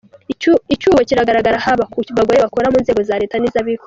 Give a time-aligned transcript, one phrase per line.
[0.73, 3.79] Icyuho kiragaragara haba ku bagore bakora mu nzego za leta n’iz’abikorera.